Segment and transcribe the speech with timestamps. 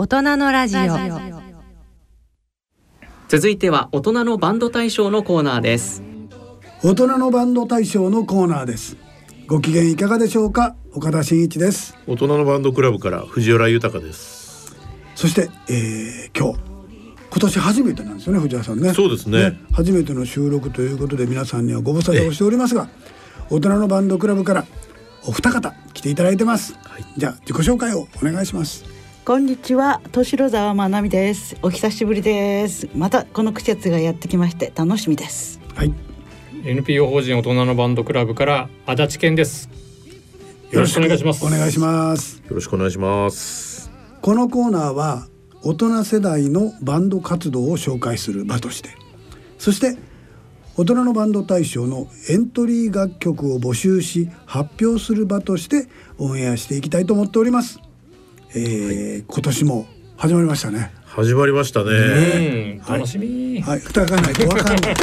[0.00, 0.80] 大人のラジオ。
[3.26, 6.04] 続いては大人のバンド大賞のコーナーです。
[6.84, 8.96] 大人のバンド大賞のコーナーです。
[9.48, 10.76] ご機嫌いかがでしょうか？
[10.94, 11.98] 岡田真一です。
[12.06, 14.76] 大人のバンドクラブから藤原豊です。
[15.16, 16.60] そして、えー、今日。
[17.30, 18.94] 今年初めてなんですよね藤原さんね。
[18.94, 19.58] そうですね。
[19.72, 22.88] 初めての収録ということで皆さんにはご無沙汰をしておりますが
[23.50, 24.64] 大人のバンドクラブから
[25.26, 26.76] お二方来ていただいてます、
[27.16, 28.84] じゃあ自己紹介をお願いします
[29.28, 31.58] こんにちは、敏沢まなみです。
[31.60, 32.88] お久しぶりです。
[32.94, 35.60] またこの季節がやってきまして楽しみです。
[35.74, 35.92] はい
[36.64, 39.68] NPO 法人大人のバンドクラブから足立健です。
[40.70, 41.44] よろしくお願いします。
[41.44, 43.90] お願いしますよろしくお願いします
[44.22, 45.26] このコーナーは
[45.62, 48.88] 大人世代のバンド活動を紹介する場として
[49.58, 49.98] そして
[50.78, 55.86] 大人のバンド大賞のエントリー楽曲を募集し発表する場として
[56.16, 57.78] オンエアしていきたいと思っております、
[58.54, 60.90] えー今年も始まりましたね。
[61.04, 61.90] 始まりましたね。
[61.90, 63.60] うん、楽しみ。
[63.62, 63.80] はい。
[63.80, 64.94] 蓋がないとわかんない。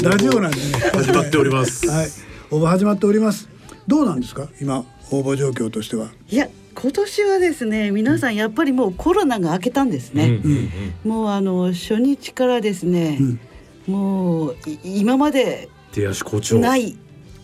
[0.02, 0.62] ラジオなんでね。
[0.94, 1.86] 始まっております。
[1.88, 2.08] はい。
[2.50, 3.48] 応募始まっております。
[3.86, 4.48] どうなんですか？
[4.60, 6.08] 今応募状況としては。
[6.30, 10.40] いや、今年はですね、皆さんやっぱりもうコロナが明けたんですね。
[11.04, 13.18] もうあの初日からですね、
[13.86, 16.96] もうい今まで出足好調ない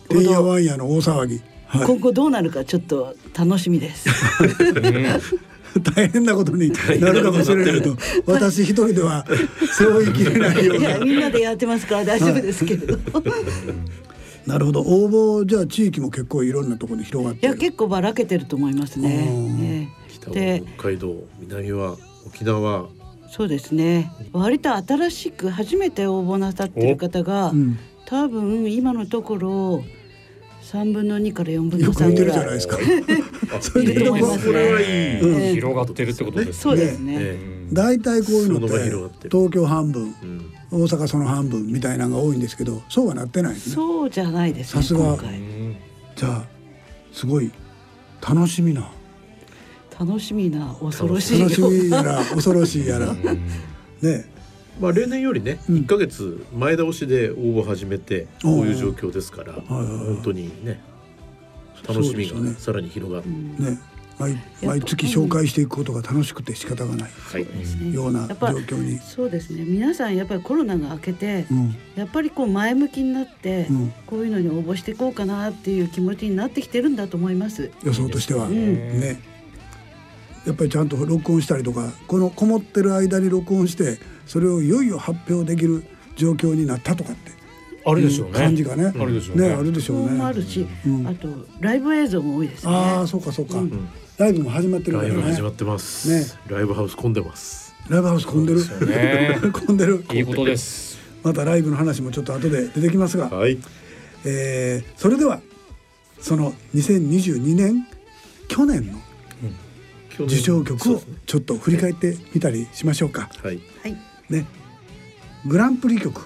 [0.07, 1.35] てんやわんやの大騒ぎ。
[1.35, 1.43] はい
[1.83, 4.07] 今後どうなるかちょっと楽しみです。
[5.95, 9.25] 大変なことになるかもしれないと 私一人では
[9.73, 12.93] そう言い切れないよう いや、なみんなでやってますから大丈夫ですけれど。
[12.93, 12.99] い
[14.45, 14.81] なるほど。
[14.81, 19.27] 応募じゃあ地域も結構いろんなところに広がってや、る結構ばらけてると思いますね。
[19.61, 22.87] え北えで、は北海道南は沖縄。
[23.29, 24.11] そうですね。
[24.31, 27.77] 割と新しく初めて応募なさってる方が、ん。
[28.05, 29.83] 多分今のところ
[30.75, 32.77] 三分の二から四分のよく見て三ぐらいるじゃないですか。
[33.61, 33.85] そい。
[33.85, 34.43] ると思いますね。
[34.45, 34.87] これはいい。
[34.87, 35.53] ええ。
[35.53, 36.59] 広がってるってことです。
[36.59, 37.15] そうですね。
[37.17, 40.83] え大体こういうのって東京半分えうん。
[40.83, 43.75] 大阪その半分みたいなのが多いんですけどそうはなってないですね。
[43.75, 44.81] そうじゃないですね。
[44.81, 45.17] さすが。
[46.17, 46.45] じゃあ
[47.13, 47.49] すごい
[48.21, 48.91] 楽しみな。
[49.97, 53.13] 楽しみな恐ろしい楽しみやら恐ろしいやら。
[53.13, 54.34] ね
[54.79, 55.75] まあ例年よりねうん。
[55.77, 60.81] 1ヶ月前倒しで応募始めてこういう状況ですから本当にね
[61.87, 63.27] 楽しみがさらに広がる。
[63.27, 63.79] ね。
[64.17, 67.11] 毎毎月紹介していくことが楽しくて仕方がない。
[67.11, 67.93] はい。
[67.93, 68.97] ような状況に。
[68.99, 69.65] そうですね。
[69.65, 71.75] 皆さんやっぱりコロナが明けて、うん。
[71.95, 73.93] やっぱりこう前向きになって、うん。
[74.07, 77.71] こういうのに応募していこうかなっていう気持ちになってきてるんだと思います。
[77.83, 78.53] 予想としては、ん。
[78.53, 79.19] ね
[80.45, 85.83] やっぱりちゃんと録音したりとかこのこもってる間に録音してそれをいよいよ発表できる
[86.15, 87.31] 状況になったとかって
[87.87, 88.33] あるでしょうね。
[88.39, 88.91] 感じがね。
[88.99, 89.49] あるでしょうね。
[89.49, 90.37] ねあるでしょうそうもあね。
[90.37, 91.07] るし、うん。
[91.07, 91.27] あと
[91.59, 92.71] ライブ映像も多いですね。
[92.73, 93.57] ああそうかそうか、
[94.17, 96.09] ライブも始まってるかライブ始まってます。
[96.09, 96.25] ね。
[96.47, 97.75] ライブハウス混んでます。
[97.87, 98.61] ライブハウス混んでる？
[99.53, 100.03] 混んでる？
[100.13, 100.97] いいことです。
[101.21, 103.59] またライブの話もちょっと後で出てきますが、はい。
[104.25, 105.41] えーそれでは
[106.19, 107.85] その2022年
[108.47, 108.99] 去年の
[110.19, 113.29] 受賞曲をちょっと振り返ってみたりしましょうか。
[113.43, 113.97] はいはい。
[114.29, 114.45] ね、
[115.45, 116.21] グランプリ曲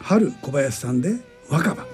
[0.00, 1.14] 春小林さんで
[1.48, 1.86] 若葉。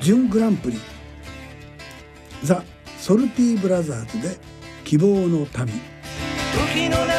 [0.00, 0.78] 準グランプリ
[2.42, 2.64] ザ・
[2.98, 4.38] ソルティブラザーズで
[4.84, 7.12] 希望の旅時の流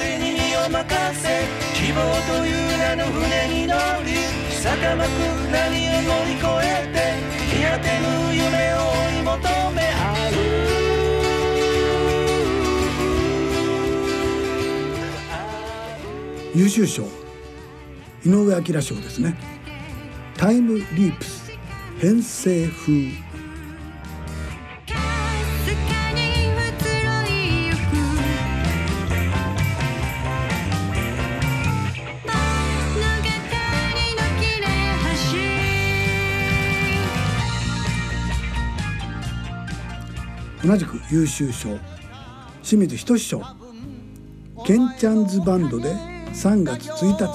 [0.00, 0.25] れに
[0.68, 1.28] 任せ
[1.74, 4.10] 希望という名の船に乗り
[4.50, 5.18] 坂巻く
[5.52, 6.96] 波を乗り越えて
[7.56, 8.04] 見果てぬ
[8.34, 9.36] 夢を追い求
[9.72, 9.94] め合
[10.32, 10.34] う
[16.56, 17.04] 優秀賞。
[18.24, 19.36] 井上彰賞ですね。
[20.36, 21.52] タイムリープス。
[22.00, 23.35] 編成風。
[40.66, 41.68] 同じく優秀賞。
[42.60, 43.40] 清水仁賞。
[44.64, 45.94] ケンチャンズバンドで
[46.32, 47.26] 3月1日。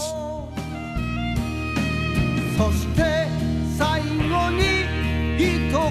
[2.57, 3.29] そして
[3.77, 4.63] 最後に
[5.37, 5.81] 一言。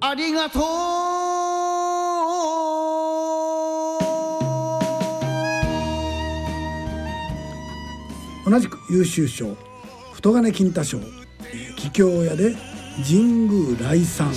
[0.00, 0.60] ありがと
[8.46, 8.50] う。
[8.50, 9.54] 同じく優秀賞
[10.22, 10.98] 太金金太賞
[11.78, 12.54] 桔梗屋で
[13.02, 14.30] 神宮来参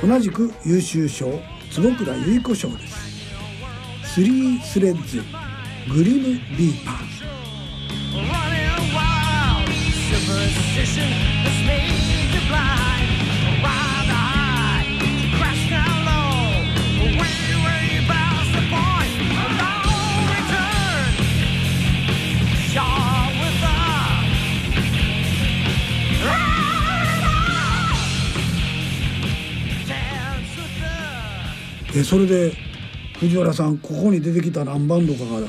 [0.00, 1.26] 同じく優秀賞
[1.70, 3.07] 坪倉由衣子賞です。
[4.14, 5.22] スリースレッズ
[5.92, 7.08] グリムビーパー。
[31.96, 32.67] えそれで
[33.20, 35.48] 藤原さんここに出てきた何バンドかが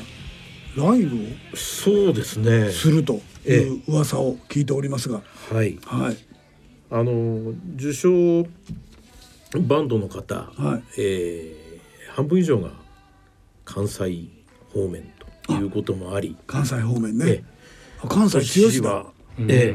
[0.76, 2.70] ライブをそうですね。
[2.70, 5.20] するという噂を聞いておりますが、
[5.52, 5.78] はい。
[5.84, 6.16] はい。
[6.90, 8.42] あの受賞
[9.60, 11.00] バンドの方、はい。
[11.00, 11.70] えー
[12.10, 12.70] 半分以上が
[13.64, 14.28] 関西
[14.74, 15.12] 方面
[15.46, 16.36] ということもあり。
[16.46, 17.44] 関西方面えね、
[18.02, 19.06] あ関西強しだ
[19.38, 19.74] え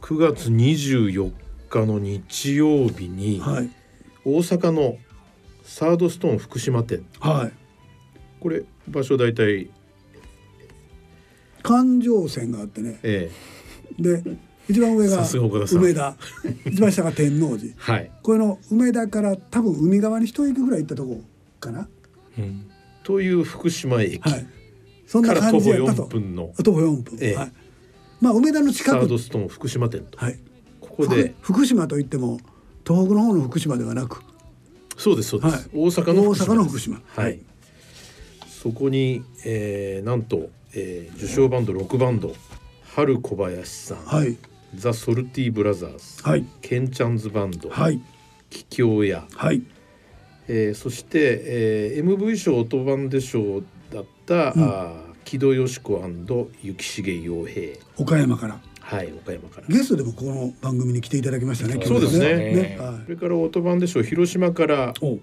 [0.00, 1.32] 9月24
[1.68, 3.70] 日の日曜日に、はい。
[4.24, 4.96] 大阪の
[5.72, 7.02] サードストーン福島店。
[7.18, 7.52] はい。
[8.40, 9.70] これ場所大体、
[11.62, 13.00] 環状線があってね。
[13.02, 13.30] え
[13.98, 14.02] え。
[14.02, 14.22] で
[14.68, 15.26] 一番上が
[15.72, 16.14] 梅田。
[16.66, 17.72] 一番下が天王寺。
[17.80, 18.10] はい。
[18.22, 21.22] これの梅田から多分海側に一駅ぐらい行ったとこ
[21.58, 21.88] かな。
[22.38, 22.66] うん。
[23.02, 24.20] という福島駅。
[24.20, 24.46] はい。
[25.06, 26.52] そんな感から徒歩4じやったと分の。
[26.62, 27.34] 徒歩4分、ええ。
[27.34, 27.52] はい。
[28.20, 29.06] まあ梅田のサ近く。
[29.06, 30.38] ードストーン福島店と、はい。
[30.82, 31.34] ここで。
[31.40, 32.40] ふ福島といっても
[32.86, 34.22] 東北の方の福島ではなく
[34.96, 35.66] そうですそうです、はい。
[35.74, 36.96] 大阪の大阪の福島。
[36.96, 37.40] はい、はい。
[38.48, 42.34] そこに、えー、なんと、えー、受賞バンド6バンド
[42.94, 44.36] 春小林さん、はい。
[44.74, 46.44] ザ・ソルティ・ブラザーズ、はい。
[46.60, 48.00] ケンチャンズバンド、はい。
[48.50, 49.62] 桔梗屋、はい。
[50.48, 53.62] えー、そして、えー、MV 賞オトバンデ賞
[53.92, 54.62] だった、うん。
[54.62, 55.98] あー木戸よし子
[56.62, 57.78] 雪重洋平。
[57.96, 58.60] 岡山から
[58.96, 59.66] はい岡山から。
[59.68, 62.52] ゲストでもこの番組に来ていただきましたねそうですね。
[62.52, 62.78] ね。
[62.78, 63.04] はい。
[63.04, 65.18] それからオトバンデ賞広島からお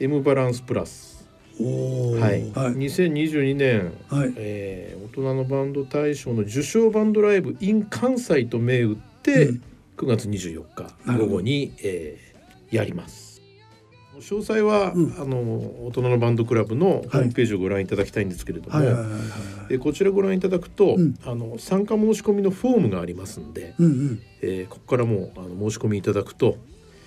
[0.00, 1.26] M バランスプラス。
[1.60, 2.74] はい、はい。
[2.74, 4.32] 2022年、はい。
[4.36, 9.62] えー大人のバンド大賞の受賞バンドライブ in 関西と銘打って、うん。
[9.96, 12.28] 9月24日午後に、えー
[12.70, 13.27] やります
[14.20, 15.14] 詳細は、うん。
[15.18, 15.38] あの
[15.86, 18.78] 大人のバンドクラブのホームページをご覧いただきたいんですけれども、
[19.70, 21.18] えこちらご覧いただくと、うん。
[21.24, 24.22] あの参加申し込みのフォームがありますんで、うんうん。
[24.42, 26.56] えーここからもうあの申し込みいただくと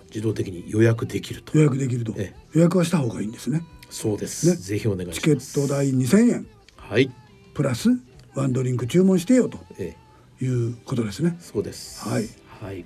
[0.08, 1.58] 自動的に予約できると。
[1.58, 2.14] 予約できると。
[2.18, 3.64] え予約はした方がいいんですね。
[3.90, 4.56] そうです、ね。
[4.56, 5.20] ぜひお願いします。
[5.22, 6.48] チケット代2000円。
[6.78, 7.10] はい、
[7.54, 7.90] プラス
[8.36, 9.96] ワンドリンク注文してよとえ
[10.42, 11.38] いうことですね。
[11.40, 12.08] ーそうです。
[12.08, 12.28] はい。
[12.62, 12.78] はい。
[12.78, 12.86] えー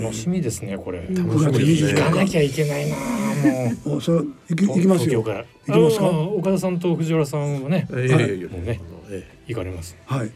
[0.00, 1.00] 楽しみですねこれ。
[1.02, 2.00] 楽しみ9月ですね。
[2.02, 3.96] 行かなきゃいけないなもう。
[3.96, 4.18] おそれ
[4.50, 5.10] 行き行きますよ。
[5.10, 5.44] 東京から。
[5.66, 6.08] 行きますか？
[6.10, 7.94] 岡田さんと藤原さんはねい。
[7.94, 9.28] やいやいやもうねえ。
[9.46, 9.96] 行かれます。
[10.06, 10.30] はい。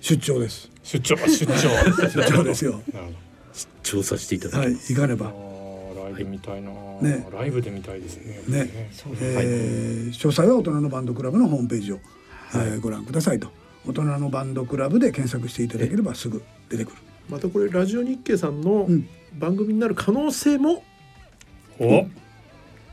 [0.00, 0.70] 出張です。
[0.82, 1.52] 出張出張。
[2.10, 2.72] 出張ですよ。
[2.92, 5.32] なるほどー調査していただはいきます、行かねば。
[6.12, 6.70] ライブ見たいな、
[7.00, 7.26] ね。
[7.32, 8.70] ライブで見たいですねね。
[9.30, 12.00] えー詳細は大人のバンドクラブのホームページを、
[12.54, 13.48] えーご覧くださいと。
[13.86, 16.96] 大人のバンドクラブで検索していただければすぐ出てくる
[17.28, 19.08] またこれラジオ日経さんのうん。
[19.38, 20.82] 番組になる可能性も
[21.78, 22.06] お。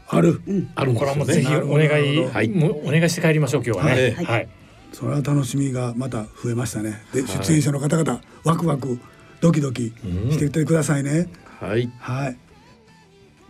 [0.08, 0.42] ある。
[0.76, 2.50] あるんこれはもうぜひお願い、はい。
[2.50, 4.12] もうお願いして帰りましょう今日はね。
[4.12, 4.26] はい。
[4.26, 4.50] はい、
[4.92, 7.04] それは楽しみがまた増えましたね。
[7.14, 7.30] ではい。
[7.46, 9.00] 出演者の方々ワクワク
[9.40, 9.94] ドキドキ
[10.32, 11.92] していってくださいね、はい。
[12.00, 12.38] はい。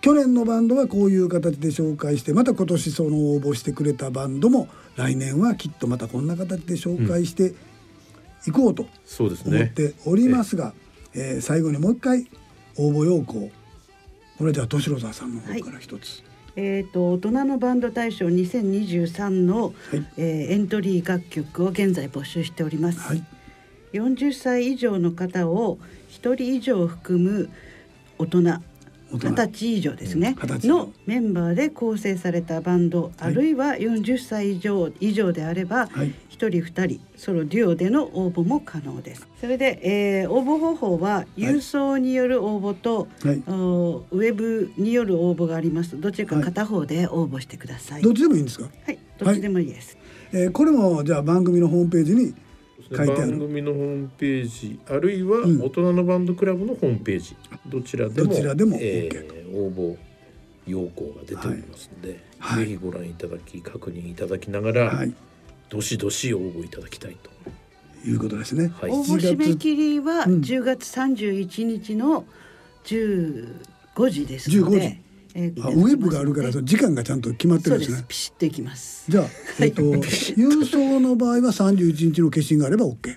[0.01, 7.53] 去年のバンドはこういう形で紹介してまた今年その応募してくれたバンドも来年はきっとまたこんな形で紹介して
[8.47, 9.57] いこうとそうですね。
[9.57, 10.73] 思っておりますが、
[11.13, 12.27] えー最後にもう一回
[12.77, 13.49] 応募要項。
[14.37, 16.23] これじゃあ敏郎沢さんの方から一つ、
[16.55, 19.73] えー、と大人のバンド大賞2023の、はい。
[20.17, 23.23] えーエントリー楽曲を現在募集しております、はい。
[23.93, 25.77] 40歳以上の方を
[26.09, 27.49] 1人以上含む
[28.17, 28.61] 大人
[29.11, 29.29] 大人。
[29.29, 30.67] 20歳以上ですね、うん20歳。
[30.67, 36.07] のメンバーで構成されたバンド、あるいは40歳以上以上であれば、はい。
[36.07, 39.27] 1人2人ソロデュオでの応募も可能です。
[39.39, 43.43] それで、えー応募方法は郵送による応募と、はい。
[43.47, 45.99] おウェブによる応募があります。
[45.99, 46.43] どちらかはい。
[46.45, 49.97] 片方で応募してください、どっちでもいいんですか、はいどっちでもいいです、
[50.31, 52.33] えーこれもじゃあ番組のホームページに
[52.95, 55.61] 書いてあ番る組のホームページあるいはうん。
[55.61, 57.35] 大人のバンドクラブのホームページ、
[57.67, 59.97] どちらでもどちらでもえー応募
[60.67, 62.65] 要項が出ておりますので、はい。
[62.65, 65.13] ぜひご覧いただき確認いただきながら、はい。
[65.69, 67.29] どしどし応募いただきたいと。
[68.03, 68.91] いうことですね、はい。
[68.91, 70.41] 応募締め切りはうん。
[70.41, 72.25] 10月31日の
[72.85, 74.97] 15時ですの15で時、
[75.33, 77.97] えーあウェブがあるからその時間がちゃんと決まってるんですね。
[77.97, 78.03] す。
[78.07, 79.05] ピシッといきます。
[79.09, 79.25] じゃあ、
[79.59, 79.81] えっと
[80.35, 83.15] 郵送の場合は31日の消印があれば OK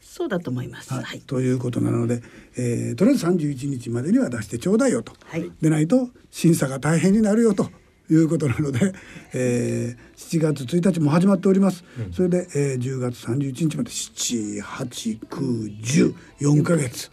[0.00, 0.92] そうだと思います。
[0.92, 1.04] はい。
[1.04, 1.20] はい。
[1.20, 2.22] ということなので、
[2.56, 5.50] えーとりあえず31日までには出してちょうだいよと、はい。
[5.60, 7.70] でないと審査が大変になるよと
[8.10, 8.92] いうことなので、
[9.34, 17.10] えー7月1日も始まっております、それで、えー10月31日まで78910ヶ月、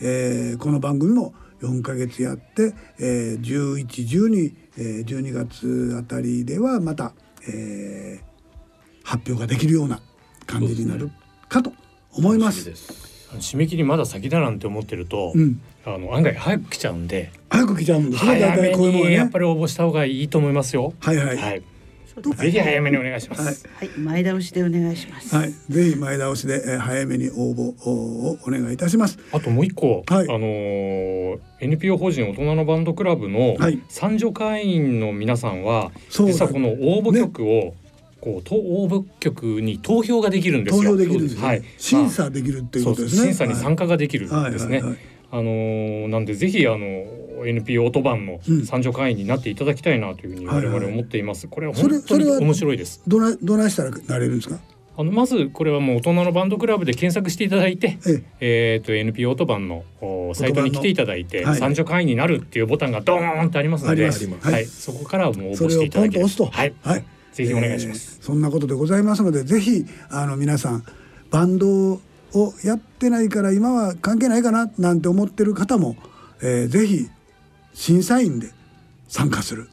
[0.00, 7.12] えーこの番組も4ヶ月やって、えー、1112、えー、12月あたりではまた、
[7.48, 8.28] えー
[9.08, 10.02] 発表ができるような
[10.46, 11.10] 感じになる
[11.48, 11.72] かと
[12.12, 12.66] 思います。
[12.66, 18.38] です締め切りまだ先だなんて思ってると、うんあの案外早く来ちゃうんで早く来ちゃうんですね。
[18.38, 19.08] 大体こういうもんね。
[19.08, 20.92] にやっぱり応募した方がいいと思いますよ。
[21.00, 21.36] はいはい。
[21.38, 21.62] はい、
[22.36, 23.42] ぜひ早めにお願いします。
[23.42, 23.98] はいはい。
[23.98, 25.34] 前倒しでお願いします。
[25.34, 29.18] はい、ぜひ前倒しで、えー早めに応募をお願いいたします。
[29.32, 37.74] あともう一個、はいあのー NPO 法人大人のバンドクラブのはい三女会員の皆さんは、実はこの応募曲を、
[38.20, 40.90] こうと応募曲に投票ができるんです投よ。
[40.90, 41.42] 票できるんですね。
[41.46, 41.62] はい。
[41.78, 43.22] 審査できるっていうそうことですね。
[43.26, 44.78] 審査に参加ができるんですね。
[44.78, 44.98] はいはいはい
[45.30, 46.78] あのーなんでぜひあの
[47.46, 51.48] NPO オートバンのうん三女会員になっていただきたいなというふうに我々思っています。
[51.48, 53.02] これはそれ本当に面白いです。
[53.06, 54.58] どないどないしたらなれるんですか？
[54.96, 66.46] あのまずこれはもう大人のバンドクラブで検索していただいて、ええー、と NPO オートバンのおサイトに来ていただいて、はい三女会員になるっていうボタンがドーンってありますので、はい、はいそこからもう応募していただけると押すと。
[66.46, 67.04] はい、はい。
[67.32, 68.18] ぜひお願いします。
[68.20, 70.84] えーそんなことでございますので、ぜひあの皆さん
[71.30, 72.00] バンドを
[72.64, 75.96] やってないから今は関係ないかななんて思ってる方も、
[76.42, 77.08] えー、ぜひ
[77.78, 78.50] 審査員で
[79.06, 79.70] 参加する。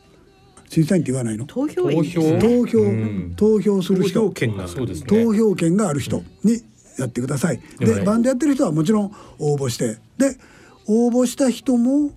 [0.70, 1.46] 審査員って言わないの？
[1.48, 2.40] 投票投票？
[2.40, 5.08] 投票、うん投票する投人票権がそうですね。
[5.08, 6.62] 投票権がある人に
[7.00, 7.60] やってください。
[7.80, 10.38] ででもねバンドやってる人はもちろん応募してで
[10.86, 12.12] 応募した人も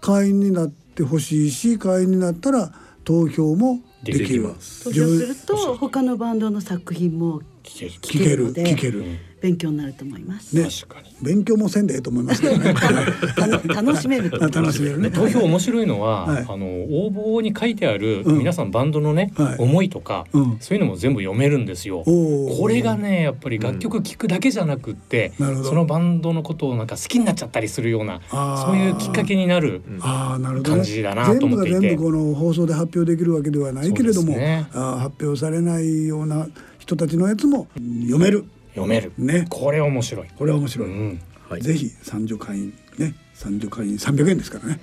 [0.00, 2.72] 会員になってほしいし会員になったら
[3.04, 4.48] 投票もできできる。
[4.48, 9.04] ます投票すると他のバンドの作品も聞ける聞ける聞けるので聞ける。
[9.40, 10.54] 勉強になると思います。
[10.54, 11.14] ね確かに。
[11.22, 12.74] 勉強もせんでええと思いますけどね。
[13.68, 14.30] 楽しめる。
[14.30, 15.10] 楽しめるね。
[15.10, 22.02] 投票面白いのは、はいあの応募に書いてあるうん皆さんバンドのね、はい思いとか、うんそういうのも全部読めるんですよ。
[22.04, 36.46] これがねやっぱり楽曲聴くだけじゃなくって、なるほどそのバンドのことをなんか好きになっちゃったりするようなそういうきっかけになるああなるほど、ね、感じだなと思っていて全部が全部この放送で発表できるわけではないけれども、ね発表されないような
[36.78, 37.68] 人たちのやつも
[38.02, 39.12] 読める読める。
[39.18, 39.46] ね。
[39.48, 40.28] これ面白い。
[40.36, 41.62] これは面白い、うん、はい。
[41.62, 43.14] ぜひ三女会員ね。
[43.34, 44.80] 三女会員300円ですからね。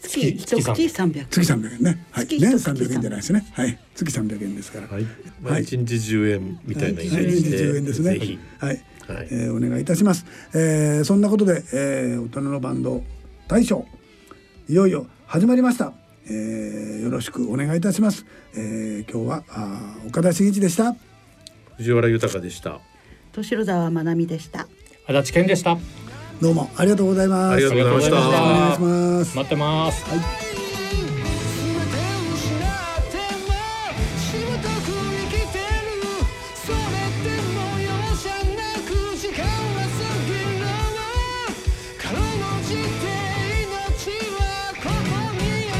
[0.00, 1.26] 月一口三百。
[1.28, 1.82] 月300円。
[1.82, 3.00] ね、はい、月年一月300円。
[3.00, 3.46] じゃないですね。
[3.52, 3.78] はい。
[3.94, 5.02] 月300円ですから、はい、
[5.42, 7.24] まあ、はい一日10円みたいなイメはい。
[7.26, 8.18] ージで、10円ですね。
[8.18, 9.28] ぜひ、はい、はい。
[9.30, 10.24] えーお願いいたします、
[10.54, 13.02] えーそんなことで、えー大人のバンド
[13.48, 13.86] 大賞
[14.68, 15.92] いよいよ始まりました、
[16.26, 18.24] えーよろしくお願いいたします、
[18.54, 20.96] えー今日はあー岡田真一でした。
[21.76, 22.93] 藤原豊でした。
[23.34, 24.66] 年沢まなみでした。
[25.06, 25.76] 足立健でした。
[26.40, 30.04] どうもありがとうございますありがとうございましたお願いします待ってます。
[30.10, 30.24] 全て
[32.34, 32.60] 失っ
[33.10, 33.54] ても
[34.18, 35.94] しぶとく生きてる
[36.56, 40.66] それってもう容赦なく時間は過ぎる
[42.02, 42.82] かろうじて
[43.62, 43.70] 命
[44.34, 44.36] は
[44.82, 44.90] ここ
[45.40, 45.72] にあ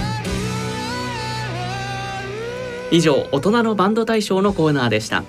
[2.22, 5.24] る以上大人のバンド大賞のコーナーでした